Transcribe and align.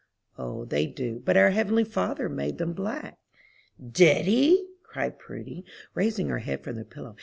"O, 0.35 0.65
they 0.65 0.87
do, 0.87 1.21
but 1.23 1.37
our 1.37 1.51
Heavenly 1.51 1.83
Father 1.83 2.27
made 2.27 2.57
them 2.57 2.73
black." 2.73 3.19
"Did 3.79 4.25
he?" 4.25 4.65
cried 4.81 5.19
Prudy, 5.19 5.63
raising 5.93 6.29
her 6.29 6.39
head 6.39 6.63
from 6.63 6.77
the 6.77 6.85
pillow. 6.85 7.17